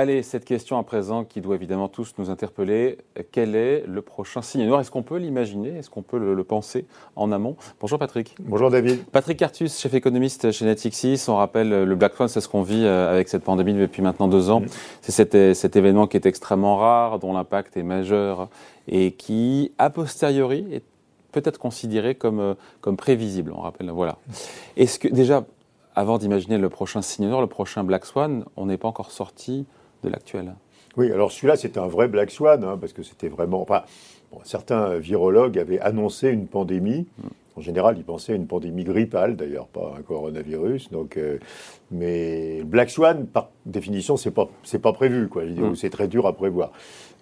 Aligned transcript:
Allez, 0.00 0.22
cette 0.22 0.44
question 0.44 0.78
à 0.78 0.84
présent 0.84 1.24
qui 1.24 1.40
doit 1.40 1.56
évidemment 1.56 1.88
tous 1.88 2.14
nous 2.18 2.30
interpeller. 2.30 2.98
Quel 3.32 3.56
est 3.56 3.82
le 3.84 4.00
prochain 4.00 4.42
signe 4.42 4.64
noir? 4.64 4.78
Est-ce 4.78 4.92
qu'on 4.92 5.02
peut 5.02 5.16
l'imaginer? 5.16 5.70
Est-ce 5.70 5.90
qu'on 5.90 6.02
peut 6.02 6.20
le, 6.20 6.44
penser 6.44 6.86
en 7.16 7.32
amont? 7.32 7.56
Bonjour 7.80 7.98
Patrick. 7.98 8.36
Bonjour 8.38 8.70
David. 8.70 9.04
Patrick 9.06 9.42
Artus, 9.42 9.76
chef 9.76 9.92
économiste 9.94 10.52
chez 10.52 10.66
Natixis. 10.66 11.24
On 11.26 11.34
rappelle 11.34 11.82
le 11.82 11.94
Black 11.96 12.14
Swan, 12.14 12.28
c'est 12.28 12.40
ce 12.40 12.48
qu'on 12.48 12.62
vit 12.62 12.84
euh, 12.84 13.10
avec 13.10 13.28
cette 13.28 13.42
pandémie 13.42 13.74
depuis 13.74 14.00
maintenant 14.00 14.28
deux 14.28 14.50
ans. 14.50 14.60
Mm. 14.60 14.66
C'est 15.00 15.54
cet, 15.54 15.74
événement 15.74 16.06
qui 16.06 16.16
est 16.16 16.26
extrêmement 16.26 16.76
rare, 16.76 17.18
dont 17.18 17.32
l'impact 17.32 17.76
est 17.76 17.82
majeur 17.82 18.50
et 18.86 19.10
qui, 19.10 19.72
a 19.78 19.90
posteriori, 19.90 20.64
est 20.70 20.84
peut-être 21.32 21.58
considéré 21.58 22.14
comme, 22.14 22.38
euh, 22.38 22.54
comme 22.82 22.96
prévisible. 22.96 23.52
On 23.52 23.62
rappelle, 23.62 23.90
voilà. 23.90 24.18
Est-ce 24.76 25.00
que 25.00 25.08
déjà, 25.08 25.44
avant 25.96 26.18
d'imaginer 26.18 26.56
le 26.56 26.68
prochain 26.68 27.02
signe 27.02 27.26
noir, 27.26 27.40
le 27.40 27.48
prochain 27.48 27.82
Black 27.82 28.06
Swan, 28.06 28.44
on 28.56 28.66
n'est 28.66 28.78
pas 28.78 28.86
encore 28.86 29.10
sorti 29.10 29.66
de 30.02 30.08
l'actuel. 30.08 30.54
Oui, 30.96 31.12
alors 31.12 31.30
celui-là, 31.30 31.56
c'était 31.56 31.78
un 31.78 31.86
vrai 31.86 32.08
Black 32.08 32.30
Swan, 32.30 32.64
hein, 32.64 32.76
parce 32.80 32.92
que 32.92 33.02
c'était 33.02 33.28
vraiment. 33.28 33.62
Enfin, 33.62 33.82
certains 34.44 34.98
virologues 34.98 35.58
avaient 35.58 35.80
annoncé 35.80 36.28
une 36.30 36.46
pandémie. 36.46 37.06
En 37.56 37.60
général, 37.60 37.96
ils 37.98 38.04
pensaient 38.04 38.32
à 38.32 38.36
une 38.36 38.46
pandémie 38.46 38.84
grippale, 38.84 39.36
d'ailleurs, 39.36 39.66
pas 39.66 39.94
un 39.98 40.02
coronavirus. 40.02 40.90
Donc, 40.90 41.16
euh, 41.16 41.38
mais 41.90 42.62
Black 42.64 42.90
Swan, 42.90 43.26
par 43.26 43.50
définition, 43.66 44.16
c'est 44.16 44.30
pas 44.30 44.48
c'est 44.62 44.78
pas 44.78 44.92
prévu, 44.92 45.28
quoi. 45.28 45.44
Mm. 45.44 45.74
C'est 45.74 45.90
très 45.90 46.06
dur 46.06 46.26
à 46.26 46.34
prévoir. 46.34 46.72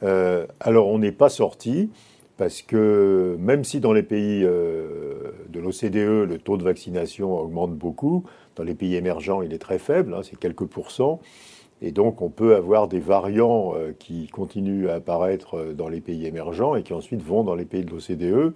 Euh, 0.03 0.47
alors, 0.61 0.89
on 0.89 0.99
n'est 0.99 1.13
pas 1.13 1.31
sorti 1.31 1.91
parce 2.37 2.61
que 2.61 3.37
même 3.41 3.65
si 3.65 3.81
dans 3.81 3.95
les 3.95 4.03
pays 4.03 4.43
euh, 4.45 5.33
de 5.49 5.59
l'OCDE, 5.59 6.29
le 6.29 6.39
taux 6.39 6.59
de 6.59 6.65
vaccination 6.65 7.39
augmente 7.39 7.75
beaucoup, 7.75 8.25
dans 8.57 8.65
les 8.65 8.75
pays 8.75 8.95
émergents, 8.95 9.43
il 9.43 9.55
est 9.55 9.59
très 9.59 9.79
faible, 9.79 10.15
hein, 10.15 10.21
c'est 10.23 10.39
quelques 10.39 10.67
pourcents. 10.67 11.21
Et 11.83 11.93
donc, 11.93 12.23
on 12.23 12.31
peut 12.31 12.57
avoir 12.57 12.89
des 12.89 13.01
variants 13.01 13.75
euh, 13.77 13.93
qui 13.99 14.29
continuent 14.29 14.89
à 14.89 14.95
apparaître 14.95 15.59
euh, 15.59 15.73
dans 15.75 15.89
les 15.89 16.01
pays 16.01 16.27
émergents 16.27 16.75
et 16.75 16.83
qui 16.83 16.95
ensuite 16.95 17.23
vont 17.23 17.45
dans 17.45 17.55
les 17.55 17.67
pays 17.67 17.85
de 17.85 17.91
l'OCDE, 17.91 18.55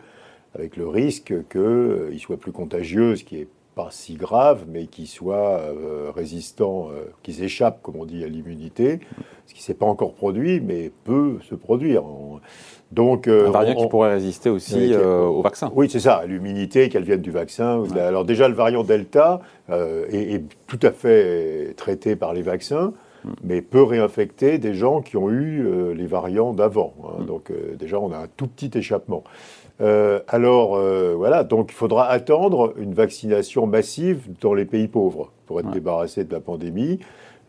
avec 0.54 0.76
le 0.76 0.88
risque 0.88 1.34
qu'ils 1.50 1.60
euh, 1.60 2.18
soient 2.18 2.38
plus 2.38 2.52
contagieux, 2.52 3.16
ce 3.16 3.24
qui 3.24 3.36
n'est 3.36 3.48
pas 3.74 3.88
si 3.90 4.14
grave, 4.14 4.64
mais 4.68 4.86
qu'ils 4.86 5.06
soient 5.06 5.60
résistants, 6.14 6.88
qu'ils 7.22 7.44
échappent, 7.44 7.80
comme 7.82 7.94
on 7.96 8.04
dit, 8.04 8.24
à 8.24 8.26
l'immunité, 8.26 8.98
ce 9.46 9.54
qui 9.54 9.60
ne 9.60 9.62
s'est 9.62 9.74
pas 9.74 9.86
encore 9.86 10.12
produit, 10.12 10.60
mais 10.60 10.90
peut 11.04 11.38
se 11.48 11.54
produire. 11.54 12.02
Donc, 12.90 13.28
un 13.28 13.48
variant 13.50 13.76
qui 13.76 13.86
pourrait 13.86 14.12
résister 14.12 14.50
aussi 14.50 14.92
au 14.94 15.40
vaccin. 15.40 15.70
Oui, 15.72 15.88
c'est 15.88 16.00
ça, 16.00 16.24
l'immunité, 16.26 16.88
qu'elle 16.88 17.04
vienne 17.04 17.22
du 17.22 17.30
vaccin. 17.30 17.84
Alors 17.96 18.24
déjà, 18.24 18.48
le 18.48 18.54
variant 18.54 18.82
Delta 18.82 19.40
est, 19.70 20.42
tout 20.66 20.80
à 20.82 20.90
fait 20.90 21.72
traité 21.76 22.16
par 22.16 22.34
les 22.34 22.42
vaccins 22.42 22.92
mais 23.42 23.62
peut 23.62 23.82
réinfecter 23.82 24.58
des 24.58 24.74
gens 24.74 25.00
qui 25.00 25.16
ont 25.16 25.30
eu 25.30 25.66
euh, 25.66 25.92
les 25.94 26.06
variants 26.06 26.52
d'avant. 26.52 26.94
Hein. 27.04 27.22
Mm. 27.22 27.26
Donc 27.26 27.50
euh, 27.50 27.76
déjà, 27.76 27.98
on 27.98 28.12
a 28.12 28.18
un 28.18 28.28
tout 28.36 28.46
petit 28.46 28.76
échappement. 28.76 29.24
Euh, 29.80 30.20
alors 30.28 30.78
voilà, 31.16 31.42
donc 31.42 31.70
il 31.70 31.74
faudra 31.74 32.06
attendre 32.06 32.74
une 32.76 32.92
vaccination 32.92 33.66
massive 33.66 34.28
dans 34.40 34.52
les 34.52 34.66
pays 34.66 34.88
pauvres 34.88 35.32
pour 35.46 35.58
être 35.60 35.70
débarrassé 35.70 36.24
de 36.24 36.32
la 36.32 36.40
pandémie. 36.40 37.00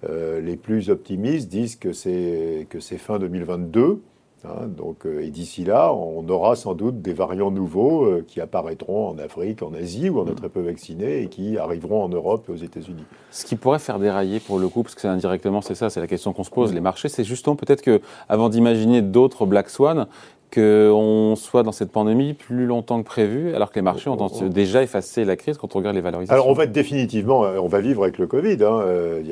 les 0.08 0.56
plus 0.56 0.90
optimistes 0.90 1.50
disent 1.50 1.76
que 1.76 1.92
c'est 1.92 2.68
que 2.70 2.80
c'est 2.80 2.98
fin 2.98 3.20
2022. 3.20 4.02
Hein, 4.44 4.68
donc, 4.68 5.06
euh, 5.06 5.24
et 5.24 5.30
d'ici 5.30 5.64
là, 5.64 5.94
on 5.94 6.28
aura 6.28 6.56
sans 6.56 6.74
doute 6.74 7.02
des 7.02 7.14
variants 7.14 7.52
nouveaux 7.52 8.06
euh, 8.06 8.26
qui 8.28 8.42
apparaîtront 8.42 9.10
en 9.10 9.18
Afrique, 9.20 9.62
en 9.62 9.72
Asie, 9.74 10.10
où 10.10 10.20
on 10.20 10.26
est 10.26 10.34
très 10.34 10.50
peu 10.50 10.62
vaccinés, 10.62 11.22
et 11.22 11.28
qui 11.28 11.60
arriveront 11.60 12.04
en 12.04 12.10
Europe 12.10 12.46
et 12.50 12.52
aux 12.52 12.56
États-Unis. 12.56 13.04
Ce 13.30 13.46
qui 13.46 13.56
pourrait 13.56 13.78
faire 13.78 14.00
dérailler 14.00 14.40
pour 14.40 14.58
le 14.58 14.68
coup, 14.68 14.82
parce 14.82 14.96
que 14.96 15.02
c'est 15.02 15.08
indirectement, 15.08 15.62
c'est 15.62 15.76
ça, 15.76 15.92
c'est 15.92 16.00
la 16.00 16.08
question 16.08 16.34
qu'on 16.34 16.44
se 16.44 16.50
pose, 16.50 16.74
les 16.74 16.82
marchés, 16.82 17.08
c'est 17.08 17.24
justement 17.24 17.56
peut-être 17.56 17.84
que, 17.84 18.02
avant 18.30 18.50
d'imaginer 18.50 19.04
d'autres 19.04 19.46
Black 19.46 19.70
Swan, 19.70 20.08
qu'on 20.52 21.36
soit 21.38 21.64
dans 21.64 21.72
cette 21.72 21.92
pandémie 21.92 22.34
plus 22.34 22.66
longtemps 22.66 23.02
que 23.02 23.08
prévu, 23.08 23.54
alors 23.54 23.70
que 23.70 23.76
les 23.76 23.84
marchés 23.84 24.10
ont 24.10 24.28
déjà 24.50 24.82
effacé 24.82 25.24
la 25.24 25.36
crise 25.36 25.58
quand 25.58 25.76
on 25.76 25.80
regarde 25.80 25.96
les 25.96 26.02
valorisations. 26.02 26.34
Alors 26.34 26.48
on 26.48 26.54
va 26.54 26.64
être 26.64 26.74
définitivement, 26.74 27.46
euh, 27.46 27.60
on 27.60 27.68
va 27.68 27.80
vivre 27.80 28.04
avec 28.04 28.18
le 28.18 28.26
Covid, 28.26 28.58
hein, 28.64 28.82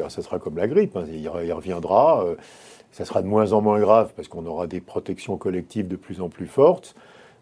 ça 0.07 0.21
sera 0.21 0.37
comme 0.37 0.55
la 0.55 0.67
grippe, 0.67 0.95
hein, 0.95 1.05
il, 1.11 1.27
reviendra 1.27 2.25
ça 2.91 3.05
sera 3.05 3.21
de 3.21 3.27
moins 3.27 3.53
en 3.53 3.61
moins 3.61 3.79
grave 3.79 4.11
parce 4.15 4.27
qu'on 4.27 4.45
aura 4.45 4.67
des 4.67 4.81
protections 4.81 5.37
collectives 5.37 5.87
de 5.87 5.95
plus 5.95 6.21
en 6.21 6.29
plus 6.29 6.47
fortes. 6.47 6.95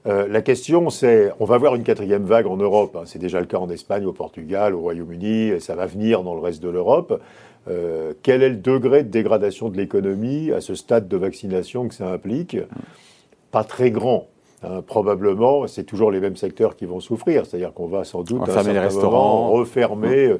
Euh, 0.06 0.28
la 0.28 0.42
question, 0.42 0.90
c'est, 0.90 1.32
on 1.40 1.46
va 1.46 1.56
avoir 1.56 1.76
une 1.76 1.84
quatrième 1.84 2.24
vague 2.24 2.48
en 2.48 2.58
Europe. 2.58 2.96
Hein. 2.96 3.04
c'est 3.06 3.20
déjà 3.20 3.40
le 3.40 3.46
cas 3.46 3.58
en 3.58 3.70
Espagne, 3.70 4.06
au 4.06 4.14
Portugal, 4.14 4.74
au 4.74 4.80
Royaume-Uni, 4.80 5.60
ça 5.60 5.76
va 5.76 5.86
venir 5.86 6.24
dans 6.24 6.34
le 6.34 6.40
reste 6.40 6.62
de 6.62 6.70
l'Europe. 6.70 7.22
Euh, 7.68 8.14
quel 8.24 8.44
est 8.44 8.50
le 8.50 8.56
degré 8.56 9.04
de 9.04 9.10
dégradation 9.10 9.68
de 9.70 9.76
l'économie 9.76 10.52
à 10.52 10.62
ce 10.62 10.76
stade 10.76 11.08
de 11.10 11.18
vaccination 11.18 11.88
que 11.88 11.94
ça 11.94 12.10
implique? 12.10 12.58
Pas 13.52 13.64
très 13.64 13.92
grand. 13.92 14.28
Hein. 14.64 14.82
probablement, 14.82 15.68
c'est 15.68 15.84
toujours 15.84 16.10
les 16.10 16.20
mêmes 16.20 16.36
secteurs 16.36 16.76
qui 16.76 16.86
vont 16.86 17.00
souffrir. 17.00 17.46
C'est-à-dire 17.46 17.74
qu'on 17.74 17.88
va 17.88 18.06
sans 18.06 18.24
doute 18.24 18.46
fermer 18.46 18.74
les 18.74 18.80
restaurants, 18.80 19.50
refermer. 19.52 20.30
Mmh. 20.30 20.38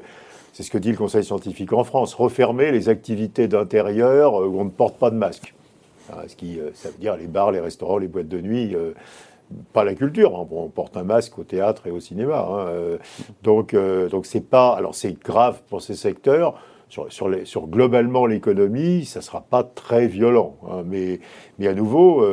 C'est 0.58 0.64
ce 0.64 0.72
que 0.72 0.78
dit 0.78 0.90
le 0.90 0.96
Conseil 0.96 1.22
scientifique 1.22 1.72
en 1.72 1.84
France. 1.84 2.14
Refermer 2.14 2.72
les 2.72 2.88
activités 2.88 3.46
d'intérieur 3.46 4.42
euh, 4.42 4.48
où 4.48 4.58
on 4.60 4.64
ne 4.64 4.70
porte 4.70 4.98
pas 4.98 5.08
de 5.08 5.14
masque. 5.14 5.54
Ce 6.26 6.34
qui, 6.34 6.58
euh, 6.58 6.70
ça 6.74 6.88
veut 6.88 6.98
dire 6.98 7.16
les 7.16 7.28
bars, 7.28 7.52
les 7.52 7.60
restaurants, 7.60 7.96
les 7.96 8.08
boîtes 8.08 8.26
de 8.26 8.40
nuit, 8.40 8.74
euh, 8.74 8.92
pas 9.72 9.84
la 9.84 9.94
culture. 9.94 10.36
Hein. 10.36 10.48
on 10.50 10.68
porte 10.68 10.96
un 10.96 11.04
masque 11.04 11.38
au 11.38 11.44
théâtre 11.44 11.86
et 11.86 11.92
au 11.92 12.00
cinéma. 12.00 12.44
Hein, 12.50 12.98
donc, 13.44 13.76
donc 14.10 14.26
c'est 14.26 14.40
pas. 14.40 14.70
Alors 14.72 14.96
c'est 14.96 15.12
grave 15.22 15.62
pour 15.68 15.80
ces 15.80 15.94
secteurs. 15.94 16.60
Sur 16.88 17.68
globalement 17.68 18.26
l'économie, 18.26 19.04
ça 19.04 19.20
ne 19.20 19.24
sera 19.24 19.42
pas 19.42 19.62
très 19.62 20.08
violent. 20.08 20.56
Hein. 20.68 20.82
mais, 20.84 21.20
mais 21.60 21.68
à 21.68 21.74
nouveau, 21.74 22.26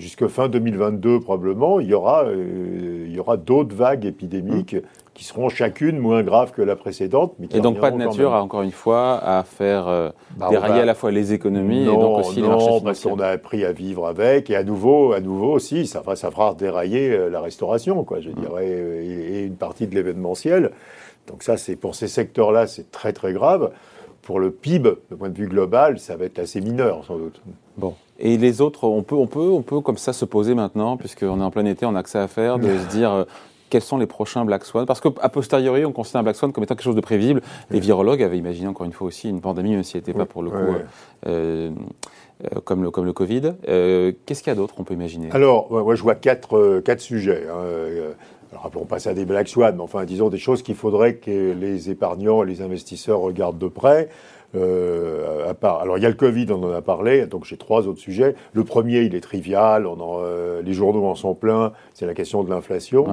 jusqu'à 0.00 0.28
fin 0.28 0.48
2022 0.48 1.20
probablement, 1.20 1.78
il 1.80 1.88
y 1.88 1.94
aura, 1.94 2.24
il 2.32 3.12
y 3.12 3.20
aura 3.20 3.36
d'autres 3.36 3.74
vagues 3.74 4.04
épidémiques 4.04 4.76
qui 5.20 5.26
seront 5.26 5.50
chacune 5.50 5.98
moins 5.98 6.22
graves 6.22 6.52
que 6.52 6.62
la 6.62 6.76
précédente. 6.76 7.34
Mais 7.38 7.46
et 7.52 7.60
donc 7.60 7.78
pas 7.78 7.90
de 7.90 7.96
nature, 7.98 8.32
encore 8.32 8.62
une 8.62 8.70
fois, 8.70 9.18
à 9.22 9.42
faire 9.44 9.86
euh, 9.86 10.08
bah, 10.34 10.48
dérailler 10.48 10.80
à 10.80 10.84
la 10.86 10.94
fois 10.94 11.10
les 11.10 11.34
économies 11.34 11.82
et 11.82 11.84
donc 11.84 12.20
aussi 12.20 12.40
les 12.40 12.48
marchés 12.48 12.64
financiers. 12.64 12.84
parce 12.84 13.02
qu'on 13.02 13.18
a 13.18 13.26
appris 13.26 13.66
à 13.66 13.72
vivre 13.72 14.06
avec, 14.06 14.48
et 14.48 14.56
à 14.56 14.64
nouveau, 14.64 15.12
à 15.12 15.20
nouveau 15.20 15.52
aussi, 15.52 15.86
ça, 15.86 16.02
ça 16.14 16.30
fera 16.30 16.54
dérailler 16.54 17.10
euh, 17.10 17.28
la 17.28 17.42
restauration, 17.42 18.02
quoi, 18.02 18.20
je 18.20 18.30
mm. 18.30 18.34
dirais, 18.34 18.68
et, 18.68 19.44
une 19.44 19.56
partie 19.56 19.86
de 19.86 19.94
l'événementiel. 19.94 20.70
Donc 21.26 21.42
ça, 21.42 21.58
c'est 21.58 21.76
pour 21.76 21.94
ces 21.94 22.08
secteurs-là, 22.08 22.66
c'est 22.66 22.90
très 22.90 23.12
très 23.12 23.34
grave. 23.34 23.72
Pour 24.22 24.40
le 24.40 24.50
PIB, 24.50 24.90
de 25.10 25.14
point 25.16 25.28
de 25.28 25.36
vue 25.36 25.48
global, 25.48 25.98
ça 25.98 26.16
va 26.16 26.24
être 26.24 26.38
assez 26.38 26.62
mineur, 26.62 27.04
sans 27.04 27.18
doute. 27.18 27.42
Bon. 27.76 27.94
Et 28.20 28.36
les 28.36 28.60
autres, 28.60 28.84
on 28.84 29.02
peut, 29.02 29.14
on 29.14 29.26
peut, 29.26 29.40
on 29.40 29.62
peut 29.62 29.80
comme 29.80 29.96
ça 29.96 30.12
se 30.12 30.24
poser 30.24 30.54
maintenant, 30.54 30.96
puisqu'on 30.96 31.40
est 31.40 31.44
en 31.44 31.50
plein 31.50 31.64
été, 31.64 31.86
on 31.86 31.94
a 31.94 32.04
ça 32.04 32.22
à 32.22 32.28
faire, 32.28 32.58
de 32.58 32.78
se 32.78 32.86
dire 32.88 33.10
euh, 33.12 33.24
quels 33.70 33.82
sont 33.82 33.96
les 33.96 34.06
prochains 34.06 34.44
Black 34.44 34.64
Swan? 34.64 34.84
Parce 34.84 35.00
qu'à 35.00 35.28
posteriori, 35.28 35.84
on 35.86 35.92
considère 35.92 36.20
un 36.20 36.24
Black 36.24 36.36
Swan 36.36 36.52
comme 36.52 36.64
étant 36.64 36.74
quelque 36.74 36.84
chose 36.84 36.96
de 36.96 37.00
prévisible. 37.00 37.40
Les 37.70 37.80
virologues 37.80 38.22
avaient 38.22 38.36
imaginé 38.36 38.68
encore 38.68 38.84
une 38.84 38.92
fois 38.92 39.06
aussi 39.06 39.30
une 39.30 39.40
pandémie, 39.40 39.70
même 39.70 39.84
si 39.84 39.96
elle 39.96 40.02
n'était 40.02 40.12
pas 40.12 40.26
pour 40.26 40.42
le 40.42 40.50
coup 40.50 40.56
euh, 41.26 41.70
euh, 42.44 42.60
comme, 42.64 42.82
le, 42.82 42.90
comme 42.90 43.06
le 43.06 43.12
Covid. 43.12 43.52
Euh, 43.68 44.12
qu'est-ce 44.26 44.42
qu'il 44.42 44.50
y 44.50 44.52
a 44.52 44.56
d'autre 44.56 44.74
qu'on 44.74 44.84
peut 44.84 44.94
imaginer? 44.94 45.28
Alors, 45.30 45.70
moi 45.70 45.94
je 45.94 46.02
vois 46.02 46.16
quatre, 46.16 46.80
quatre 46.80 47.00
sujets. 47.00 47.44
Hein. 47.48 48.14
Alors, 48.52 48.70
on 48.74 48.84
passe 48.84 49.06
à 49.06 49.14
des 49.14 49.24
Black 49.24 49.48
Swan, 49.48 49.76
mais 49.76 49.82
enfin, 49.82 50.04
disons 50.04 50.28
des 50.28 50.38
choses 50.38 50.62
qu'il 50.62 50.74
faudrait 50.74 51.14
que 51.14 51.52
les 51.52 51.88
épargnants 51.88 52.42
et 52.42 52.46
les 52.46 52.62
investisseurs 52.62 53.20
regardent 53.20 53.58
de 53.58 53.68
près. 53.68 54.08
À 54.54 55.54
part, 55.54 55.80
alors 55.80 55.98
il 55.98 56.02
y 56.02 56.06
a 56.06 56.08
le 56.08 56.14
Covid, 56.14 56.46
on 56.50 56.62
en 56.64 56.72
a 56.72 56.82
parlé, 56.82 57.26
donc 57.26 57.44
j'ai 57.44 57.56
trois 57.56 57.86
autres 57.86 58.00
sujets. 58.00 58.34
Le 58.52 58.64
premier, 58.64 59.02
il 59.02 59.14
est 59.14 59.20
trivial, 59.20 59.86
on 59.86 60.00
en, 60.00 60.22
les 60.60 60.72
journaux 60.72 61.06
en 61.06 61.14
sont 61.14 61.34
pleins, 61.34 61.72
c'est 61.94 62.06
la 62.06 62.14
question 62.14 62.42
de 62.42 62.50
l'inflation. 62.50 63.06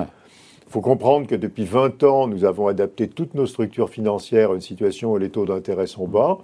Il 0.67 0.71
faut 0.71 0.81
comprendre 0.81 1.27
que 1.27 1.35
depuis 1.35 1.63
20 1.63 2.03
ans, 2.03 2.27
nous 2.27 2.43
avons 2.43 2.67
adapté 2.67 3.07
toutes 3.07 3.35
nos 3.35 3.45
structures 3.45 3.89
financières 3.89 4.51
à 4.51 4.55
une 4.55 4.61
situation 4.61 5.13
où 5.13 5.17
les 5.17 5.29
taux 5.29 5.45
d'intérêt 5.45 5.87
sont 5.87 6.07
bas. 6.07 6.39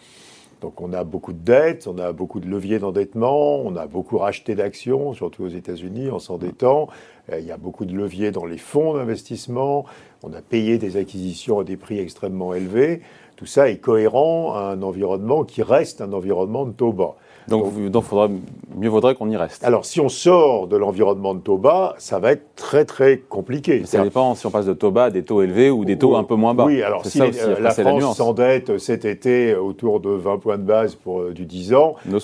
Donc 0.61 0.79
on 0.79 0.93
a 0.93 1.03
beaucoup 1.03 1.33
de 1.33 1.43
dettes, 1.43 1.87
on 1.87 1.97
a 1.97 2.13
beaucoup 2.13 2.39
de 2.39 2.47
leviers 2.47 2.79
d'endettement, 2.79 3.57
on 3.57 3.75
a 3.75 3.85
beaucoup 3.85 4.17
racheté 4.17 4.55
d'actions, 4.55 5.13
surtout 5.13 5.43
aux 5.43 5.49
États-Unis, 5.49 6.09
en 6.09 6.19
s'endettant. 6.19 6.87
Euh, 7.31 7.39
il 7.39 7.45
y 7.45 7.51
a 7.51 7.57
beaucoup 7.57 7.85
de 7.85 7.93
leviers 7.93 8.31
dans 8.31 8.45
les 8.45 8.57
fonds 8.57 8.95
d'investissement, 8.95 9.85
on 10.23 10.33
a 10.33 10.41
payé 10.41 10.77
des 10.77 10.97
acquisitions 10.97 11.59
à 11.59 11.63
des 11.63 11.77
prix 11.77 11.99
extrêmement 11.99 12.53
élevés. 12.53 13.01
Tout 13.35 13.45
ça 13.45 13.69
est 13.69 13.77
cohérent 13.77 14.53
à 14.53 14.71
un 14.71 14.81
environnement 14.81 15.43
qui 15.43 15.63
reste 15.63 16.01
un 16.01 16.13
environnement 16.13 16.65
de 16.65 16.71
taux 16.71 16.93
bas. 16.93 17.15
Donc, 17.49 17.73
donc, 17.89 18.03
faudra, 18.03 18.29
mieux 18.75 18.87
vaudrait 18.87 19.15
qu'on 19.15 19.29
y 19.29 19.35
reste. 19.35 19.65
Alors, 19.65 19.83
si 19.83 19.99
on 19.99 20.07
sort 20.07 20.67
de 20.67 20.77
l'environnement 20.77 21.33
de 21.33 21.41
taux 21.41 21.57
bas, 21.57 21.93
ça 21.97 22.19
va 22.19 22.31
être 22.31 22.55
très 22.55 22.85
très 22.85 23.17
compliqué. 23.17 23.85
ça 23.85 24.01
dépend 24.01 24.33
si 24.35 24.45
on 24.45 24.51
passe 24.51 24.65
de 24.65 24.73
taux 24.73 24.91
bas 24.91 25.05
à 25.05 25.09
des 25.09 25.23
taux 25.23 25.41
élevés 25.41 25.69
ou 25.69 25.83
des 25.83 25.97
taux 25.97 26.15
un 26.15 26.23
peu 26.23 26.35
moins 26.35 26.53
bas. 26.53 26.65
Oui, 26.65 26.81
alors 26.81 27.05
si 27.05 27.19
la 27.19 27.71
France 27.71 28.17
s'endette 28.17 28.77
cet 28.77 29.03
été 29.03 29.55
autour 29.55 29.99
de 29.99 30.11
20 30.11 30.37
points 30.37 30.57
de 30.57 30.63
base 30.63 30.95
pour 30.95 31.21
euh, 31.21 31.33
du 31.33 31.45
10 31.45 31.73
ans, 31.73 31.95
Nos 32.05 32.19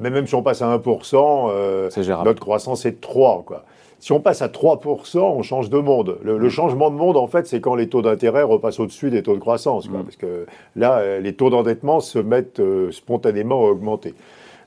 mais 0.00 0.10
même 0.10 0.26
si 0.26 0.34
on 0.34 0.42
passe 0.42 0.62
à 0.62 0.76
1%, 0.76 1.50
euh, 1.50 1.90
notre 2.24 2.40
croissance 2.40 2.84
est 2.84 2.92
de 2.92 3.00
3. 3.00 3.44
Quoi. 3.46 3.64
Si 4.00 4.12
on 4.12 4.20
passe 4.20 4.42
à 4.42 4.48
3%, 4.48 5.18
on 5.18 5.42
change 5.42 5.70
de 5.70 5.78
monde. 5.78 6.18
Le, 6.22 6.38
mm. 6.38 6.48
changement 6.48 6.90
de 6.90 6.96
monde, 6.96 7.16
en 7.16 7.26
fait, 7.26 7.46
c'est 7.46 7.60
quand 7.60 7.74
les 7.74 7.88
taux 7.88 8.02
d'intérêt 8.02 8.42
repassent 8.42 8.80
au-dessus 8.80 9.10
des 9.10 9.22
taux 9.22 9.34
de 9.34 9.40
croissance. 9.40 9.88
Mm. 9.88 10.02
Parce 10.04 10.16
que 10.16 10.46
là, 10.76 10.98
euh, 10.98 11.20
les 11.20 11.34
taux 11.34 11.50
d'endettement 11.50 12.00
se 12.00 12.18
mettent 12.18 12.60
euh, 12.60 12.90
spontanément 12.92 13.66
à 13.66 13.70
augmenter. 13.70 14.14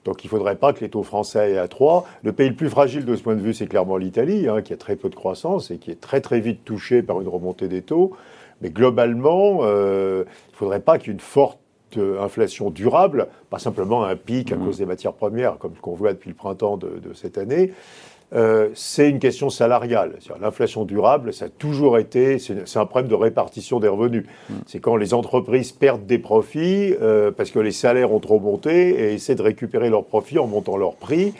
Donc 0.04 0.24
il 0.24 0.28
ne 0.28 0.32
faudrait 0.32 0.56
pas 0.56 0.74
que 0.74 0.80
les 0.82 0.90
taux 0.90 1.04
français 1.04 1.52
aient 1.52 1.58
à 1.58 1.68
3. 1.68 2.06
Le 2.24 2.34
pays 2.34 2.50
le 2.50 2.56
plus 2.56 2.70
fragile 2.70 3.06
de 3.06 3.16
ce 3.16 3.22
point 3.22 3.36
de 3.36 3.42
vue, 3.42 3.54
c'est 3.54 3.68
clairement 3.68 3.98
l'Italie, 3.98 4.48
hein, 4.48 4.62
qui 4.62 4.74
a 4.74 4.78
très 4.78 4.96
peu 4.96 5.10
de 5.10 5.16
croissance 5.16 5.70
et 5.70 5.78
qui 5.78 5.92
est 5.92 6.02
très 6.02 6.22
très 6.22 6.40
vite 6.40 6.66
touchée 6.66 7.04
par 7.04 7.22
une 7.22 7.28
remontée 7.28 7.68
des 7.68 7.84
taux. 7.84 8.14
Mais 8.62 8.70
globalement, 8.70 9.60
euh, 9.62 10.24
il 10.26 10.52
ne 10.54 10.58
faudrait 10.58 10.80
pas 10.80 10.98
qu'il 10.98 11.08
y 11.08 11.10
ait 11.12 11.14
une 11.14 11.20
forte 11.20 11.60
inflation 11.98 12.70
durable, 12.70 13.28
pas 13.50 13.60
simplement 13.60 14.04
un 14.04 14.16
pic 14.16 14.52
à 14.52 14.56
mmh. 14.56 14.66
cause 14.66 14.78
des 14.78 14.86
matières 14.86 15.14
premières, 15.14 15.58
comme 15.58 15.76
ce 15.76 15.82
qu'on 15.82 15.94
voit 15.94 16.14
depuis 16.14 16.30
le 16.30 16.36
printemps 16.36 16.78
de, 16.78 17.14
cette 17.14 17.38
année. 17.38 17.74
Euh, 18.34 18.70
c'est 18.76 19.10
une 19.10 19.20
question 19.20 19.50
salariale. 19.50 20.14
L'inflation 20.40 20.86
durable, 20.86 21.34
ça 21.34 21.46
a 21.46 21.50
toujours 21.50 21.98
été, 21.98 22.40
c'est 22.40 22.78
un 22.78 22.86
problème 22.86 23.10
de 23.10 23.16
répartition 23.16 23.80
des 23.80 23.90
revenus. 23.90 24.26
Mmh. 24.50 24.54
C'est 24.68 24.80
quand 24.80 24.96
les 24.96 25.14
entreprises 25.14 25.74
perdent 25.74 26.06
des 26.06 26.20
profits 26.20 26.96
euh, 27.02 27.32
parce 27.32 27.52
que 27.52 27.60
les 27.60 27.72
salaires 27.72 28.14
ont 28.14 28.20
trop 28.20 28.40
monté 28.40 28.90
et 28.90 29.14
essaient 29.14 29.36
de 29.36 29.42
récupérer 29.42 29.90
leurs 29.90 30.06
profits 30.06 30.40
en 30.40 30.48
montant 30.48 30.78
leurs 30.78 30.96
prix. 30.96 31.34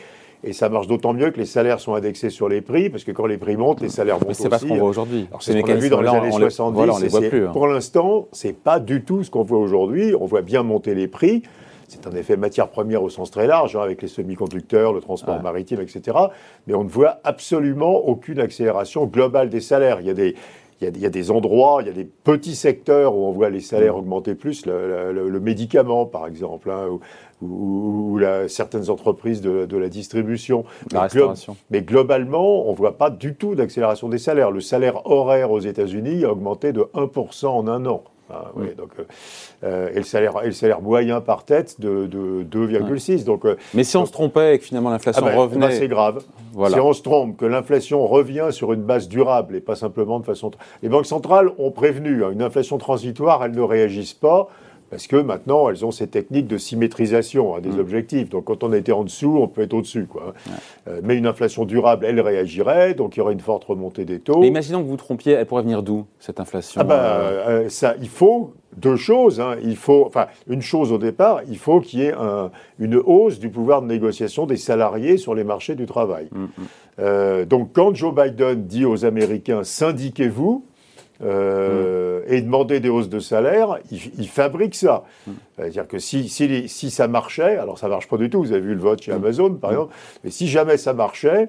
Et 0.44 0.52
ça 0.52 0.68
marche 0.68 0.88
d'autant 0.88 1.12
mieux 1.12 1.30
que 1.30 1.38
les 1.38 1.46
salaires 1.46 1.78
sont 1.78 1.94
indexés 1.94 2.28
sur 2.28 2.48
les 2.48 2.60
prix, 2.60 2.90
parce 2.90 3.04
que 3.04 3.12
quand 3.12 3.26
les 3.26 3.38
prix 3.38 3.56
montent, 3.56 3.80
les 3.80 3.88
salaires 3.88 4.16
montent 4.16 4.30
aussi. 4.30 4.42
C'est 4.42 4.48
pas 4.48 4.58
ce 4.58 4.66
qu'on 4.66 4.76
voit 4.76 4.88
aujourd'hui. 4.88 5.28
C'est 5.38 5.52
ce 5.52 5.60
qu'on 5.60 5.70
a 5.70 5.74
vu 5.74 5.88
dans 5.88 6.00
les 6.00 6.08
années 6.08 6.32
70. 6.32 7.28
plus, 7.28 7.46
hein. 7.46 7.50
Pour 7.52 7.68
l'instant, 7.68 8.26
c'est 8.32 8.56
pas 8.56 8.80
du 8.80 9.02
tout 9.04 9.22
ce 9.22 9.30
qu'on 9.30 9.44
voit 9.44 9.58
aujourd'hui. 9.58 10.14
On 10.18 10.26
voit 10.26 10.42
bien 10.42 10.64
monter 10.64 10.96
les 10.96 11.06
prix. 11.06 11.44
C'est 11.92 12.06
un 12.06 12.16
effet 12.16 12.38
matière 12.38 12.68
première 12.68 13.02
au 13.02 13.10
sens 13.10 13.30
très 13.30 13.46
large, 13.46 13.76
hein, 13.76 13.82
avec 13.82 14.00
les 14.00 14.08
semi-conducteurs, 14.08 14.94
le 14.94 15.00
transport 15.00 15.42
maritime, 15.42 15.80
etc. 15.82 16.16
Mais 16.66 16.74
on 16.74 16.84
ne 16.84 16.88
voit 16.88 17.20
absolument 17.22 17.96
aucune 17.96 18.40
accélération 18.40 19.04
globale 19.04 19.50
des 19.50 19.60
salaires. 19.60 20.00
Il 20.00 20.06
y 20.06 20.10
a 20.10 20.14
des, 20.14 20.34
il 20.80 20.98
y, 20.98 21.06
a, 21.06 21.10
des 21.10 21.30
endroits, 21.30 21.78
il 21.82 21.86
y 21.86 21.90
a 21.90 21.92
des 21.92 22.04
petits 22.04 22.56
secteurs 22.56 23.14
où 23.14 23.26
on 23.26 23.30
voit 23.30 23.50
les 23.50 23.60
salaires 23.60 23.96
augmenter 23.96 24.34
plus, 24.34 24.66
le, 24.66 25.38
médicament 25.38 26.06
par 26.06 26.26
exemple, 26.26 26.70
hein, 26.70 26.88
ou, 27.42 28.18
certaines 28.48 28.90
entreprises 28.90 29.42
de, 29.42 29.76
la 29.76 29.88
distribution. 29.88 30.64
La 30.92 31.02
restauration. 31.02 31.56
mais 31.70 31.82
globalement, 31.82 32.66
on 32.66 32.72
ne 32.72 32.76
voit 32.76 32.96
pas 32.96 33.10
du 33.10 33.34
tout 33.34 33.54
d'accélération 33.54 34.08
des 34.08 34.18
salaires. 34.18 34.50
Le 34.50 34.60
salaire 34.60 35.06
horaire 35.06 35.50
aux 35.50 35.60
États-Unis 35.60 36.24
a 36.24 36.32
augmenté 36.32 36.72
de 36.72 36.80
1% 36.94 37.46
en 37.46 37.68
un 37.68 37.86
an. 37.86 38.02
Ah, 38.30 38.50
donc, 38.76 38.90
euh, 38.98 39.04
euh, 39.64 39.90
et, 39.92 39.96
le 39.96 40.04
salaire, 40.04 40.42
et 40.42 40.46
le 40.46 40.52
salaire 40.52 40.80
moyen 40.80 41.20
par 41.20 41.44
tête 41.44 41.80
de, 41.80 42.08
2,6. 42.50 43.24
Donc, 43.24 43.44
euh, 43.44 43.56
Mais 43.74 43.84
si 43.84 43.96
on 43.96 44.06
se 44.06 44.12
trompait 44.12 44.54
et 44.54 44.58
que 44.58 44.64
finalement 44.64 44.90
l'inflation 44.90 45.22
ah 45.26 45.30
ben, 45.30 45.38
revenait. 45.38 45.68
Ben, 45.68 45.78
c'est 45.78 45.88
grave. 45.88 46.22
Si 46.68 46.80
on 46.80 46.92
se 46.92 47.02
trompe, 47.02 47.36
que 47.36 47.44
l'inflation 47.44 48.06
revient 48.06 48.48
sur 48.50 48.72
une 48.72 48.82
base 48.82 49.08
durable 49.08 49.56
et 49.56 49.60
pas 49.60 49.76
simplement 49.76 50.20
de 50.20 50.24
façon. 50.24 50.50
Les 50.82 50.88
banques 50.88 51.06
centrales 51.06 51.50
ont 51.58 51.70
prévenu, 51.70 52.24
hein, 52.24 52.30
une 52.30 52.42
inflation 52.42 52.78
transitoire, 52.78 53.44
elles 53.44 53.52
ne 53.52 53.62
réagissent 53.62 54.14
pas 54.14 54.48
parce 54.92 55.06
que 55.06 55.16
maintenant, 55.16 55.70
elles 55.70 55.86
ont 55.86 55.90
ces 55.90 56.06
techniques 56.06 56.46
de 56.46 56.58
symétrisation 56.58 57.56
hein, 57.56 57.60
des 57.62 57.70
mm. 57.70 57.78
objectifs. 57.78 58.28
Donc, 58.28 58.44
quand 58.44 58.62
on 58.62 58.74
était 58.74 58.92
en 58.92 59.04
dessous, 59.04 59.38
on 59.40 59.48
peut 59.48 59.62
être 59.62 59.72
au-dessus. 59.72 60.04
Quoi. 60.04 60.34
Euh, 60.86 61.00
mais 61.02 61.16
une 61.16 61.26
inflation 61.26 61.64
durable, 61.64 62.04
elle 62.04 62.20
réagirait, 62.20 62.92
donc 62.92 63.16
il 63.16 63.20
y 63.20 63.22
aurait 63.22 63.32
une 63.32 63.40
forte 63.40 63.64
remontée 63.64 64.04
des 64.04 64.20
taux. 64.20 64.40
Mais 64.40 64.48
imaginons 64.48 64.82
que 64.82 64.88
vous 64.88 64.98
trompiez, 64.98 65.32
elle 65.32 65.46
pourrait 65.46 65.62
venir 65.62 65.82
d'où, 65.82 66.04
cette 66.18 66.40
inflation 66.40 66.82
ah 66.82 66.84
ben, 66.84 66.94
euh, 66.94 67.68
ça, 67.70 67.94
Il 68.02 68.10
faut 68.10 68.52
deux 68.76 68.96
choses. 68.96 69.40
Hein. 69.40 69.56
Il 69.64 69.76
faut, 69.76 70.04
enfin, 70.06 70.26
une 70.46 70.60
chose 70.60 70.92
au 70.92 70.98
départ, 70.98 71.40
il 71.48 71.56
faut 71.56 71.80
qu'il 71.80 72.00
y 72.00 72.02
ait 72.02 72.14
une 72.78 72.96
hausse 72.96 73.38
du 73.38 73.48
pouvoir 73.48 73.80
de 73.80 73.86
négociation 73.86 74.44
des 74.44 74.58
salariés 74.58 75.16
sur 75.16 75.34
les 75.34 75.44
marchés 75.44 75.74
du 75.74 75.86
travail. 75.86 76.28
Mm, 76.32 76.42
mm. 76.42 76.48
Euh, 76.98 77.44
donc, 77.46 77.70
quand 77.72 77.94
Joe 77.94 78.14
Biden 78.14 78.66
dit 78.66 78.84
aux 78.84 79.06
Américains, 79.06 79.64
syndiquez-vous, 79.64 80.66
euh, 81.22 82.22
et 82.26 82.40
demander 82.40 82.80
des 82.80 82.88
hausses 82.88 83.08
de 83.08 83.20
salaire, 83.20 83.78
ils, 83.90 84.28
fabriquent 84.28 84.74
ça. 84.74 85.04
C'est-à-dire 85.56 85.86
que 85.86 85.98
si, 85.98 86.28
si, 86.28 86.68
si, 86.68 86.90
ça 86.90 87.08
marchait, 87.08 87.56
alors 87.56 87.78
ça 87.78 87.88
marche 87.88 88.08
pas 88.08 88.16
du 88.16 88.28
tout, 88.28 88.42
vous 88.42 88.52
avez 88.52 88.60
vu 88.60 88.74
le 88.74 88.80
vote 88.80 89.02
chez 89.02 89.12
Amazon 89.12 89.54
par 89.54 89.70
exemple, 89.70 89.94
mais 90.24 90.30
si 90.30 90.48
jamais 90.48 90.76
ça 90.76 90.92
marchait, 90.94 91.48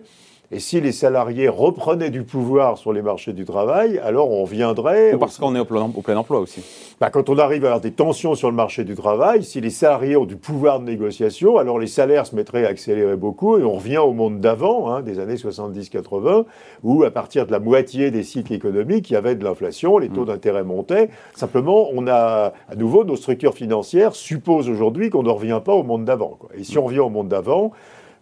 et 0.53 0.59
si 0.59 0.79
les 0.79 0.91
salariés 0.91 1.50
reprenaient 1.50 2.11
du 2.11 2.21
pouvoir 2.21 2.77
sur 2.77 2.94
les 2.94 3.01
marchés 3.01 3.33
du 3.33 3.44
travail, 3.44 4.00
alors 4.03 4.29
on 4.29 4.44
viendrait. 4.44 5.17
parce 5.19 5.39
qu'on 5.39 5.55
est 5.55 5.59
au 5.59 5.65
plein, 5.65 5.81
emploi 5.81 6.39
aussi. 6.39 6.61
Bah, 7.01 7.09
quand 7.09 7.27
on 7.29 7.39
arrive 7.39 7.63
à 7.63 7.69
avoir 7.69 7.81
des 7.81 7.91
tensions 7.91 8.35
sur 8.35 8.51
le 8.51 8.55
marché 8.55 8.83
du 8.83 8.94
travail, 8.94 9.44
si 9.44 9.61
les 9.61 9.71
salariés 9.71 10.15
ont 10.15 10.25
du 10.25 10.35
pouvoir 10.35 10.79
de 10.79 10.85
négociation, 10.85 11.57
alors 11.57 11.79
les 11.79 11.88
salaires 11.88 12.27
se 12.27 12.35
mettraient 12.35 12.65
à 12.65 12.69
accélérer 12.69 13.15
beaucoup 13.15 13.57
et 13.57 13.63
on 13.63 13.73
revient 13.73 13.97
au 13.97 14.13
monde 14.13 14.41
d'avant, 14.41 14.91
hein, 14.91 15.01
des 15.01 15.19
années 15.19 15.35
70-80, 15.35 16.45
où 16.83 17.03
à 17.03 17.09
partir 17.09 17.47
de 17.47 17.51
la 17.51 17.59
moitié 17.59 18.11
des 18.11 18.21
cycles 18.21 18.53
économiques, 18.53 19.09
il 19.09 19.13
y 19.13 19.15
avait 19.15 19.33
de 19.33 19.44
l'inflation, 19.44 19.97
les 19.97 20.09
taux 20.09 20.21
mm. 20.21 20.27
d'intérêt 20.27 20.63
montaient. 20.63 21.09
Simplement, 21.33 21.88
on 21.94 22.07
a 22.07 22.53
à 22.69 22.75
nouveau 22.77 23.03
nos 23.03 23.15
structures 23.15 23.55
financières 23.55 24.13
supposent 24.13 24.69
aujourd'hui 24.69 25.09
qu'on 25.09 25.23
ne 25.23 25.31
revient 25.31 25.61
pas 25.65 25.73
au 25.73 25.81
monde 25.81 26.05
d'avant. 26.05 26.38
Et 26.55 26.63
si 26.63 26.77
on 26.77 26.85
revient 26.85 27.00
au 27.00 27.09
monde 27.09 27.27
d'avant, 27.27 27.71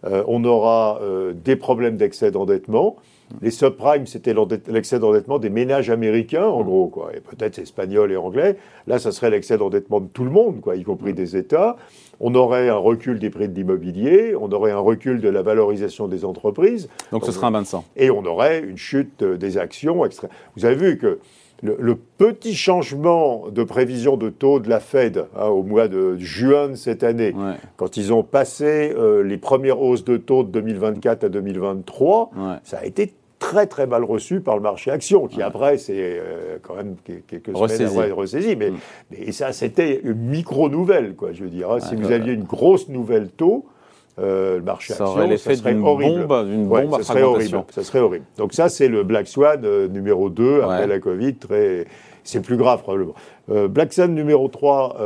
euh, 0.04 0.24
on 0.26 0.44
aura 0.44 1.00
euh, 1.02 1.32
des 1.32 1.56
problèmes 1.56 1.96
d'excès 1.96 2.30
d'endettement. 2.30 2.96
Les 3.40 3.50
subprimes, 3.50 4.06
c'était 4.06 4.34
l'excès 4.68 4.98
d'endettement 4.98 5.38
des 5.38 5.48
ménages 5.48 5.88
américains, 5.88 6.44
en 6.44 6.62
gros, 6.62 6.88
quoi, 6.88 7.12
et 7.16 7.20
peut-être 7.20 7.58
espagnols 7.58 8.12
et 8.12 8.16
anglais. 8.16 8.58
Là, 8.86 8.98
ça 8.98 9.10
serait 9.10 9.30
l'excès 9.30 9.56
d'endettement 9.56 10.00
de 10.00 10.08
tout 10.08 10.24
le 10.24 10.30
monde, 10.30 10.60
quoi, 10.60 10.76
y 10.76 10.82
compris 10.82 11.14
des 11.14 11.34
États. 11.34 11.76
On 12.20 12.34
aurait 12.34 12.68
un 12.68 12.76
recul 12.76 13.18
des 13.18 13.30
prix 13.30 13.48
de 13.48 13.54
l'immobilier, 13.54 14.34
on 14.38 14.52
aurait 14.52 14.72
un 14.72 14.78
recul 14.78 15.22
de 15.22 15.30
la 15.30 15.40
valorisation 15.40 16.08
des 16.08 16.26
entreprises. 16.26 16.90
Donc 17.10 17.24
ce 17.24 17.32
sera 17.32 17.46
un 17.46 17.52
bain 17.52 17.62
de 17.62 17.66
sang. 17.66 17.84
Et 17.96 18.10
on 18.10 18.24
aurait 18.26 18.60
une 18.60 18.76
chute 18.76 19.24
des 19.24 19.56
actions. 19.56 20.04
Extra... 20.04 20.28
Vous 20.54 20.66
avez 20.66 20.74
vu 20.74 20.98
que 20.98 21.18
le, 21.62 21.94
petit 21.94 22.54
changement 22.54 23.48
de 23.50 23.62
prévision 23.62 24.16
de 24.16 24.30
taux 24.30 24.60
de 24.60 24.68
la 24.68 24.80
Fed 24.80 25.26
hein, 25.36 25.46
au 25.46 25.62
mois 25.62 25.88
de 25.88 26.16
juin 26.16 26.70
de 26.70 26.74
cette 26.74 27.02
année, 27.04 27.34
quand 27.76 27.96
ils 27.96 28.12
ont 28.12 28.22
passé 28.22 28.92
euh, 28.96 29.22
les 29.22 29.38
premières 29.38 29.80
hausses 29.80 30.04
de 30.04 30.16
taux 30.16 30.42
de 30.42 30.50
2024 30.50 31.24
à 31.24 31.28
2023, 31.28 32.30
ça 32.64 32.78
a 32.78 32.84
été 32.84 33.14
très 33.38 33.66
très 33.66 33.86
mal 33.88 34.04
reçu 34.04 34.40
par 34.40 34.56
le 34.56 34.62
marché 34.62 34.90
action, 34.90 35.26
qui 35.26 35.42
après 35.42 35.76
c'est 35.76 35.94
euh, 35.96 36.58
quand 36.62 36.76
même 36.76 36.94
quelques 37.04 37.56
semaines 37.56 37.88
après 37.88 38.10
ressaisi. 38.12 38.54
Mais, 38.54 38.70
mm. 38.70 38.76
mais 39.10 39.32
ça 39.32 39.52
c'était 39.52 40.00
une 40.04 40.14
micro 40.14 40.68
nouvelle, 40.68 41.16
quoi. 41.16 41.32
Je 41.32 41.44
veux 41.44 41.50
dire, 41.50 41.70
hein. 41.72 41.80
si 41.80 41.96
vous 41.96 42.12
aviez 42.12 42.32
une 42.32 42.44
grosse 42.44 42.88
nouvelle 42.88 43.28
taux, 43.28 43.66
euh, 44.18 44.56
le 44.56 44.62
marché 44.62 44.92
ça 44.92 45.04
action, 45.04 45.36
ça 45.38 45.54
serait 45.56 45.74
horrible. 45.74 46.26
Bombe, 46.26 46.48
une 46.48 46.66
bombe 46.66 46.96
ça 46.98 47.02
serait 47.02 47.22
horrible. 47.22 47.64
Ça 47.70 47.82
serait 47.82 48.00
horrible. 48.00 48.26
Donc 48.36 48.52
ça, 48.52 48.68
c'est 48.68 48.88
le 48.88 49.04
Black 49.04 49.26
Swan 49.26 49.62
euh, 49.64 49.88
numéro 49.88 50.28
2 50.28 50.62
après 50.62 50.86
la 50.86 50.98
Covid. 50.98 51.34
Très... 51.36 51.86
C'est 52.22 52.40
plus 52.40 52.56
grave 52.56 52.82
probablement. 52.82 53.14
Euh, 53.50 53.68
Black 53.68 53.92
Swan 53.92 54.14
numéro 54.14 54.48
3, 54.48 54.96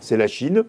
c'est 0.00 0.16
la 0.16 0.26
Chine. 0.26 0.64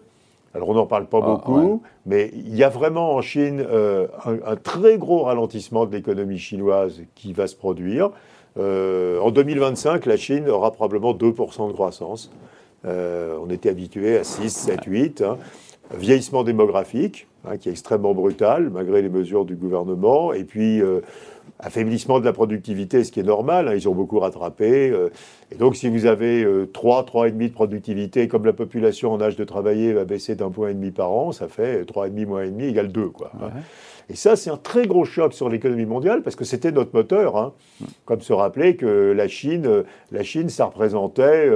Alors 0.52 0.68
on 0.68 0.74
n'en 0.74 0.86
parle 0.86 1.06
pas 1.06 1.20
ah, 1.22 1.26
beaucoup, 1.26 1.80
mais 2.06 2.30
il 2.34 2.56
y 2.56 2.64
a 2.64 2.68
vraiment 2.68 3.14
en 3.14 3.20
Chine 3.20 3.64
un, 3.64 4.32
un, 4.44 4.56
très 4.56 4.98
gros 4.98 5.22
ralentissement 5.22 5.86
de 5.86 5.94
l'économie 5.94 6.38
chinoise 6.38 7.02
qui 7.14 7.32
va 7.32 7.46
se 7.46 7.54
produire. 7.56 8.10
en 8.58 9.30
2025, 9.30 10.06
la 10.06 10.16
Chine 10.16 10.48
aura 10.48 10.72
probablement 10.72 11.14
2% 11.14 11.68
de 11.68 11.72
croissance. 11.72 12.30
on 12.84 13.48
était 13.48 13.70
habitué 13.70 14.18
à 14.18 14.24
6, 14.24 14.50
7, 14.50 14.84
8. 14.86 15.24
Vieillissement 15.96 16.44
démographique, 16.44 17.26
Hein, 17.46 17.56
qui 17.56 17.70
est 17.70 17.72
extrêmement 17.72 18.12
brutal, 18.12 18.68
malgré 18.68 19.00
les 19.00 19.08
mesures 19.08 19.46
du 19.46 19.54
gouvernement. 19.54 20.34
Et 20.34 20.44
puis, 20.44 20.82
euh, 20.82 21.00
affaiblissement 21.58 22.20
de 22.20 22.26
la 22.26 22.34
productivité, 22.34 23.02
ce 23.02 23.10
qui 23.10 23.20
est 23.20 23.24
normal, 23.24 23.66
hein, 23.66 23.74
ils 23.74 23.88
ont 23.88 23.94
beaucoup 23.94 24.18
rattrapé. 24.18 24.90
Euh. 24.90 25.08
et 25.50 25.54
donc, 25.54 25.74
si 25.74 25.88
vous 25.88 26.04
avez 26.04 26.46
3, 26.74 26.98
euh, 26.98 27.30
3,5 27.30 27.48
de 27.48 27.54
productivité, 27.54 28.28
comme 28.28 28.44
la 28.44 28.52
population 28.52 29.10
en 29.10 29.22
âge 29.22 29.36
de 29.36 29.44
travailler 29.44 29.94
va 29.94 30.04
baisser 30.04 30.34
d'un 30.34 30.50
point 30.50 30.68
et 30.68 30.74
demi 30.74 30.90
par 30.90 31.10
an, 31.12 31.32
ça 31.32 31.48
fait 31.48 31.86
3,5 31.86 32.26
moins 32.26 32.42
et 32.42 32.50
demi 32.50 32.64
égale 32.64 32.88
2. 32.88 33.08
Quoi, 33.08 33.32
hein. 33.40 33.48
Et 34.10 34.16
ça, 34.16 34.36
c'est 34.36 34.50
un 34.50 34.58
très 34.58 34.86
gros 34.86 35.06
choc 35.06 35.32
sur 35.32 35.48
l'économie 35.48 35.86
mondiale, 35.86 36.22
parce 36.22 36.36
que 36.36 36.44
c'était 36.44 36.72
notre 36.72 36.94
moteur. 36.94 37.54
Comme 38.04 38.20
se 38.20 38.34
rappeler 38.34 38.76
que 38.76 39.14
la 39.16 39.28
Chine, 39.28 39.84
la 40.12 40.22
Chine 40.24 40.50
ça 40.50 40.66
représentait 40.66 41.48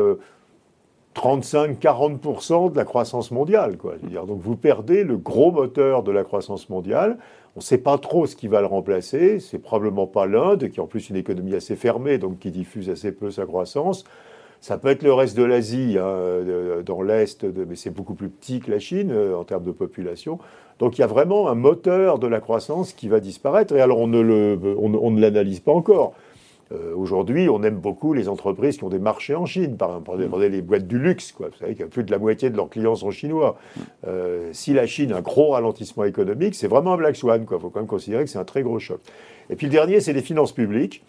35-40% 1.14 2.72
de 2.72 2.76
la 2.76 2.84
croissance 2.84 3.30
mondiale. 3.30 3.76
Quoi. 3.76 3.94
Donc 4.26 4.40
vous 4.40 4.56
perdez 4.56 5.04
le 5.04 5.16
gros 5.16 5.52
moteur 5.52 6.02
de 6.02 6.12
la 6.12 6.24
croissance 6.24 6.68
mondiale. 6.68 7.18
On 7.56 7.60
ne 7.60 7.62
sait 7.62 7.78
pas 7.78 7.98
trop 7.98 8.26
ce 8.26 8.34
qui 8.34 8.48
va 8.48 8.60
le 8.60 8.66
remplacer. 8.66 9.38
C'est 9.38 9.58
probablement 9.58 10.06
pas 10.06 10.26
l'Inde, 10.26 10.68
qui 10.70 10.80
en 10.80 10.86
plus 10.86 11.10
une 11.10 11.16
économie 11.16 11.54
assez 11.54 11.76
fermée, 11.76 12.18
donc 12.18 12.40
qui 12.40 12.50
diffuse 12.50 12.90
assez 12.90 13.12
peu 13.12 13.30
sa 13.30 13.46
croissance. 13.46 14.04
Ça 14.60 14.78
peut 14.78 14.88
être 14.88 15.02
le 15.02 15.12
reste 15.12 15.36
de 15.36 15.44
l'Asie, 15.44 15.98
hein, 16.00 16.40
dans 16.84 17.02
l'Est, 17.02 17.44
mais 17.44 17.76
c'est 17.76 17.90
beaucoup 17.90 18.14
plus 18.14 18.30
petit 18.30 18.60
que 18.60 18.70
la 18.70 18.78
Chine 18.78 19.12
euh, 19.12 19.36
en 19.36 19.44
termes 19.44 19.64
de 19.64 19.72
population. 19.72 20.38
Donc 20.78 20.96
il 20.96 21.02
y 21.02 21.04
a 21.04 21.06
vraiment 21.06 21.48
un 21.48 21.54
moteur 21.54 22.18
de 22.18 22.26
la 22.26 22.40
croissance 22.40 22.92
qui 22.92 23.08
va 23.08 23.20
disparaître. 23.20 23.74
Et 23.76 23.80
alors 23.80 23.98
on 23.98 24.08
ne 24.08 25.20
l'analyse 25.20 25.60
pas 25.60 25.72
encore. 25.72 26.14
Euh, 26.72 26.94
aujourd'hui, 26.96 27.48
on 27.48 27.62
aime 27.62 27.76
beaucoup 27.76 28.14
les 28.14 28.28
entreprises 28.28 28.78
qui 28.78 28.84
ont 28.84 28.88
des 28.88 28.98
marchés 28.98 29.34
en 29.34 29.46
Chine, 29.46 29.76
par 29.76 29.90
exemple. 29.90 30.40
Les 30.40 30.62
boîtes 30.62 30.86
du 30.86 30.98
luxe, 30.98 31.32
quoi. 31.32 31.48
Vous 31.48 31.58
savez 31.58 31.74
que 31.74 31.84
plus 31.84 32.04
de 32.04 32.10
la 32.10 32.18
moitié 32.18 32.50
de 32.50 32.56
leurs 32.56 32.70
clients 32.70 32.94
sont 32.94 33.10
chinois. 33.10 33.58
Euh, 34.06 34.50
si 34.52 34.72
la 34.72 34.86
Chine 34.86 35.12
a 35.12 35.18
un 35.18 35.20
gros 35.20 35.50
ralentissement 35.50 36.04
économique, 36.04 36.54
c'est 36.54 36.68
vraiment 36.68 36.94
un 36.94 36.96
black 36.96 37.16
swan, 37.16 37.44
quoi. 37.44 37.58
Il 37.58 37.60
faut 37.60 37.70
quand 37.70 37.80
même 37.80 37.86
considérer 37.86 38.24
que 38.24 38.30
c'est 38.30 38.38
un 38.38 38.44
très 38.44 38.62
gros 38.62 38.78
choc. 38.78 39.00
Et 39.50 39.56
puis 39.56 39.66
le 39.66 39.72
dernier, 39.72 40.00
c'est 40.00 40.12
les 40.12 40.22
finances 40.22 40.52
publiques. 40.52 41.04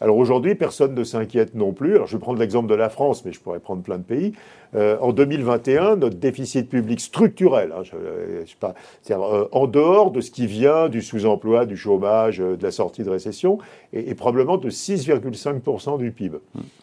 Alors 0.00 0.16
aujourd'hui, 0.16 0.54
personne 0.54 0.94
ne 0.94 1.04
s'inquiète 1.04 1.54
non 1.54 1.72
plus. 1.72 1.94
Alors 1.94 2.06
je 2.06 2.16
vais 2.16 2.20
prendre 2.20 2.38
l'exemple 2.38 2.68
de 2.68 2.74
la 2.74 2.88
France, 2.88 3.24
mais 3.24 3.32
je 3.32 3.40
pourrais 3.40 3.60
prendre 3.60 3.82
plein 3.82 3.98
de 3.98 4.02
pays. 4.02 4.32
Euh, 4.74 4.98
en 5.00 5.12
2021, 5.12 5.96
notre 5.96 6.16
déficit 6.16 6.68
public 6.68 7.00
structurel, 7.00 7.72
hein, 7.72 7.82
euh, 7.94 9.44
en 9.52 9.66
dehors 9.66 10.10
de 10.10 10.20
ce 10.20 10.30
qui 10.30 10.46
vient 10.46 10.88
du 10.88 11.02
sous-emploi, 11.02 11.64
du 11.64 11.76
chômage, 11.76 12.40
euh, 12.40 12.56
de 12.56 12.62
la 12.62 12.70
sortie 12.70 13.02
de 13.04 13.10
récession, 13.10 13.58
est, 13.92 14.14
probablement 14.14 14.58
de 14.58 14.68
6,5% 14.68 15.98
du 15.98 16.10
PIB. 16.10 16.38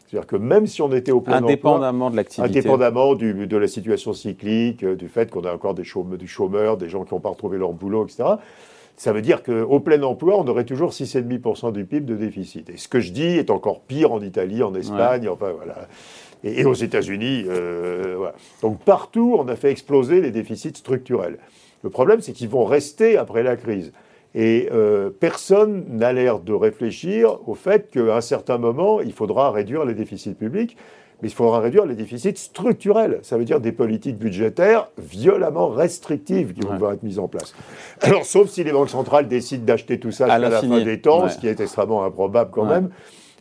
C'est-à-dire 0.08 0.28
que 0.28 0.36
même 0.36 0.66
si 0.66 0.82
on 0.82 0.92
était 0.94 1.12
au 1.12 1.22
plein 1.22 1.38
indépendamment 1.38 2.10
de 2.10 2.16
l'activité, 2.16 2.60
indépendamment 2.60 3.16
de 3.16 3.58
la 3.58 3.68
situation 3.68 4.14
cyclique, 4.14 4.86
du 4.86 5.10
fait 5.10 5.30
qu'on 5.30 5.42
a 5.42 5.54
encore 5.54 5.74
des 5.76 5.84
chômeurs, 5.84 6.78
des 6.78 6.90
gens 6.90 7.04
qui 7.04 7.14
n'ont 7.14 7.20
pas 7.20 7.30
retrouvé 7.30 7.58
leur 7.58 7.74
boulot, 7.74 8.06
etc 8.06 8.36
ça 8.96 9.12
veut 9.12 9.22
dire 9.22 9.44
qu'au 9.44 9.80
plein 9.80 10.02
emploi, 10.04 10.38
on 10.38 10.48
aurait 10.48 10.66
toujours 10.66 10.92
6,5% 10.92 11.72
du 11.72 11.86
PIB 11.86 12.06
de 12.06 12.16
déficit. 12.16 12.70
Et 12.70 12.78
ce 12.78 12.88
que 12.88 13.00
je 13.00 13.12
dis 13.12 13.38
est 13.38 13.50
encore 13.50 13.82
pire 13.82 14.12
en 14.12 14.22
Italie, 14.22 14.62
en 14.64 14.74
Espagne, 14.76 15.28
enfin 15.28 15.52
voilà. 15.52 15.88
Et, 16.44 16.66
aux 16.66 16.74
États-Unis. 16.74 17.46
Euh, 17.48 18.16
voilà. 18.18 18.36
Donc 18.62 18.80
partout, 18.84 19.36
on 19.40 19.48
a 19.48 19.56
fait 19.56 19.72
exploser 19.72 20.22
les 20.22 20.32
déficits 20.32 20.76
structurels. 20.76 21.38
Le 21.84 21.90
problème, 21.90 22.22
c'est 22.22 22.34
qu'ils 22.34 22.50
vont 22.50 22.66
rester 22.66 23.18
après 23.18 23.44
la 23.44 23.56
crise. 23.56 23.94
Et 24.36 24.70
euh, 24.72 25.10
personne 25.10 25.86
n'a 25.90 26.12
l'air 26.12 26.40
de 26.40 26.54
réfléchir 26.54 27.38
au 27.48 27.56
fait 27.56 27.90
qu'à 27.92 28.18
un 28.18 28.22
certain 28.22 28.58
moment, 28.58 29.00
il 29.00 29.14
faudra 29.14 29.52
réduire 29.52 29.86
les 29.86 29.94
déficits 29.94 30.34
publics 30.34 30.76
mais 31.24 31.30
il 31.30 31.34
faudra 31.34 31.62
réduire 31.62 31.86
les 31.86 31.96
déficits 31.96 32.36
structurels. 32.36 33.20
Ça 33.22 33.38
veut 33.38 33.46
dire 33.46 33.62
des 33.62 33.72
politiques 33.72 34.18
budgétaires 34.18 34.90
violemment 34.98 35.70
restrictives 35.70 36.54
qui 36.54 36.60
vont 36.60 36.74
devoir 36.74 36.92
être 36.92 37.04
mises 37.04 37.18
en 37.18 37.30
place. 37.30 37.56
Alors, 38.02 38.26
sauf 38.26 38.50
si 38.50 38.62
les 38.66 38.74
banques 38.74 38.90
centrales 38.90 39.30
décident 39.30 39.64
d'acheter 39.64 39.98
tout 40.00 40.12
ça 40.12 40.26
à 40.26 40.38
la 40.38 40.52
fin 40.52 40.84
des 40.84 41.00
temps, 41.00 41.30
ce 41.30 41.38
qui 41.38 41.48
est 41.48 41.62
extrêmement 41.62 42.04
improbable 42.04 42.52
quand 42.52 42.66
même. 42.66 42.90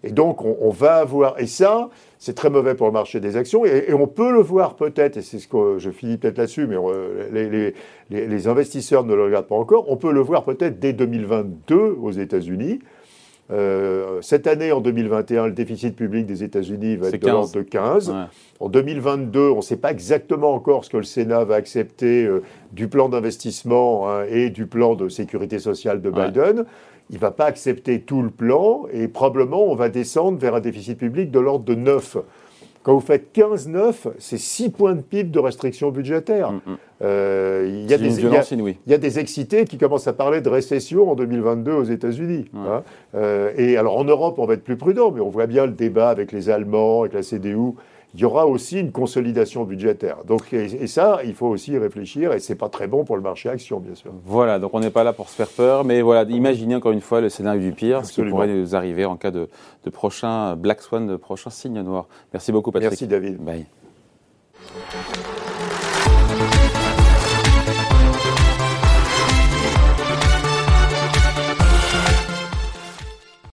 Et 0.05 0.13
donc, 0.13 0.45
on, 0.45 0.71
va 0.71 0.95
avoir. 0.97 1.41
Et 1.41 1.47
ça, 1.47 1.91
c'est 2.19 2.35
très 2.35 2.51
mauvais 2.51 2.77
pour 2.77 2.87
le 2.87 2.93
marché 2.93 3.19
des 3.19 3.37
actions. 3.37 3.65
Et, 3.65 3.93
on 3.93 4.07
peut 4.07 4.31
le 4.31 4.41
voir 4.41 4.77
peut-être, 4.77 5.17
et 5.17 5.23
c'est 5.23 5.41
ce 5.41 5.49
que 5.49 5.79
je 5.79 5.91
finis 5.91 6.19
peut-être 6.19 6.39
là-dessus, 6.39 6.69
mais 6.69 6.77
les, 7.33 7.75
les, 8.11 8.27
les, 8.29 8.49
investisseurs 8.49 9.05
ne 9.05 9.15
le 9.15 9.25
regardent 9.25 9.47
pas 9.47 9.57
encore. 9.57 9.91
On 9.91 9.97
peut 9.97 10.13
le 10.13 10.21
voir 10.21 10.45
peut-être 10.45 10.79
dès 10.79 10.93
2022 10.93 11.97
aux 12.01 12.13
États-Unis. 12.13 12.79
Euh, 13.53 14.21
cette 14.23 14.47
année, 14.47 14.73
en 14.73 14.81
2021, 14.81 15.47
le 15.47 15.53
déficit 15.53 15.95
public 15.95 16.27
des 16.27 16.43
États-Unis 16.43 16.97
va 16.97 17.09
être 17.09 17.21
de 17.21 17.29
l'ordre 17.29 17.53
de 17.53 17.63
15. 17.63 18.15
En 18.61 18.69
2022, 18.69 19.51
on 19.51 19.57
ne 19.57 19.61
sait 19.61 19.77
pas 19.77 19.91
exactement 19.91 20.55
encore 20.55 20.85
ce 20.85 20.91
que 20.91 20.97
le 20.97 21.03
Sénat 21.03 21.45
va 21.45 21.57
accepter 21.57 22.25
euh, 22.25 22.43
du 22.73 22.89
plan 22.89 23.09
d'investissement 23.09 24.09
hein, 24.09 24.25
et 24.29 24.51
du 24.51 24.67
plan 24.67 24.95
de 24.95 25.09
sécurité 25.09 25.59
sociale 25.59 26.01
de 26.01 26.11
Biden. 26.11 26.65
Il 27.11 27.17
ne 27.17 27.21
va 27.21 27.31
pas 27.31 27.45
accepter 27.45 28.01
tout 28.01 28.23
le 28.23 28.31
plan 28.31 28.85
et 28.93 29.09
probablement 29.09 29.65
on 29.65 29.75
va 29.75 29.91
descendre 29.91 30.39
vers 30.39 30.55
un 30.55 30.61
déficit 30.61 30.97
public 30.97 31.31
de 31.31 31.41
l'ordre 31.41 31.65
de 31.65 31.75
9. 31.75 32.17
Quand 32.83 32.95
vous 32.95 33.01
faites 33.01 33.37
15-9, 33.37 34.13
c'est 34.19 34.39
6 34.39 34.71
points 34.71 34.95
de 34.95 35.03
PIB 35.03 35.31
de 35.31 35.39
restriction 35.39 35.91
budgétaire. 35.91 36.53
Mm, 36.53 36.57
mm. 36.57 36.77
Euh, 37.03 37.67
il 37.69 37.91
y, 37.91 37.95
a 37.95 37.99
des, 37.99 38.21
il, 38.21 38.77
y 38.87 38.95
a 38.95 38.99
des 38.99 39.19
excités 39.19 39.65
qui 39.65 39.77
commencent 39.77 40.07
à 40.07 40.13
parler 40.13 40.41
de 40.41 40.49
récession 40.49 41.11
en 41.11 41.15
2022 41.15 41.73
aux 41.73 41.85
États-Unis. 41.85 42.45
Hein. 42.55 42.83
Euh, 43.15 43.53
et 43.57 43.77
alors 43.77 43.97
en 43.97 44.05
Europe, 44.05 44.39
on 44.39 44.47
va 44.47 44.55
être 44.55 44.65
plus 44.65 44.77
prudent, 44.77 45.11
mais 45.11 45.21
on 45.21 45.29
voit 45.29 45.47
bien 45.47 45.67
le 45.67 45.73
débat 45.73 46.11
avec 46.11 46.31
les 46.31 46.49
Allemands, 46.49 47.01
avec 47.01 47.15
la 47.15 47.23
CDU 47.23 47.75
il 48.15 48.21
y 48.21 48.25
aura 48.25 48.47
aussi 48.47 48.79
une 48.81 48.93
consolidation 48.93 49.65
budgétaire. 49.65 50.25
Donc, 50.25 50.53
et, 50.53 50.87
ça, 50.87 51.21
il 51.25 51.35
faut 51.35 51.47
aussi 51.47 51.73
y 51.73 51.79
réfléchir, 51.79 52.33
et 52.33 52.41
c'est 52.41 52.55
pas 52.55 52.69
très 52.69 52.87
bon 52.87 53.05
pour 53.05 53.17
le 53.17 53.23
marché 53.23 53.49
action, 53.49 53.81
bien 53.81 53.95
sûr. 53.95 54.13
Voilà, 54.25 54.59
donc 54.59 54.75
on 54.75 54.81
n'est 54.81 54.91
pas 54.91 55.05
là 55.05 55.13
pour 55.13 55.31
se 55.31 55.35
faire 55.35 55.49
peur, 55.49 55.85
mais 55.85 56.03
voilà, 56.03 56.31
imaginez 56.31 56.75
encore 56.75 56.93
une 56.93 57.01
fois 57.01 57.21
le 57.21 57.29
scénario 57.29 57.61
du 57.61 57.73
pire, 57.73 58.05
ce 58.05 58.13
qui 58.13 58.23
pourrait 58.29 58.49
nous 58.49 58.77
arriver 58.77 59.05
en 59.05 59.17
cas 59.17 59.31
de, 59.31 59.49
de 59.85 59.91
prochain 59.91 60.57
Black 60.57 60.83
Swan, 60.83 61.07
de 61.07 61.17
prochain 61.17 61.51
signe 61.51 61.81
noir. 61.81 62.07
Merci 62.33 62.53
beaucoup, 62.53 62.71
Patrick. 62.71 62.91
Merci, 62.91 63.07
David. 63.07 63.39
Bye. 63.39 63.67